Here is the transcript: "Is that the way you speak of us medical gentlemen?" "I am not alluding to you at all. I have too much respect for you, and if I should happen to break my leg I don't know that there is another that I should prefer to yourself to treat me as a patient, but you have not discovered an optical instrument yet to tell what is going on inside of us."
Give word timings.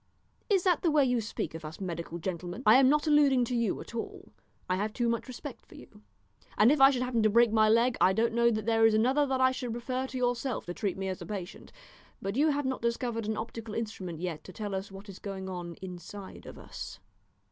"Is 0.49 0.63
that 0.63 0.81
the 0.81 0.89
way 0.89 1.05
you 1.05 1.21
speak 1.21 1.53
of 1.53 1.63
us 1.63 1.79
medical 1.79 2.17
gentlemen?" 2.17 2.63
"I 2.65 2.77
am 2.77 2.89
not 2.89 3.05
alluding 3.05 3.45
to 3.45 3.55
you 3.55 3.79
at 3.81 3.93
all. 3.93 4.33
I 4.67 4.75
have 4.77 4.93
too 4.93 5.07
much 5.07 5.27
respect 5.27 5.63
for 5.63 5.75
you, 5.75 6.01
and 6.57 6.71
if 6.71 6.81
I 6.81 6.89
should 6.89 7.03
happen 7.03 7.21
to 7.21 7.29
break 7.29 7.51
my 7.51 7.69
leg 7.69 7.97
I 8.01 8.11
don't 8.11 8.33
know 8.33 8.49
that 8.49 8.65
there 8.65 8.87
is 8.87 8.95
another 8.95 9.27
that 9.27 9.39
I 9.39 9.51
should 9.51 9.73
prefer 9.73 10.07
to 10.07 10.17
yourself 10.17 10.65
to 10.65 10.73
treat 10.73 10.97
me 10.97 11.07
as 11.07 11.21
a 11.21 11.25
patient, 11.27 11.71
but 12.19 12.35
you 12.35 12.49
have 12.49 12.65
not 12.65 12.81
discovered 12.81 13.27
an 13.27 13.37
optical 13.37 13.75
instrument 13.75 14.21
yet 14.21 14.43
to 14.45 14.51
tell 14.53 14.71
what 14.71 15.07
is 15.07 15.19
going 15.19 15.47
on 15.47 15.75
inside 15.83 16.47
of 16.47 16.57
us." 16.57 16.99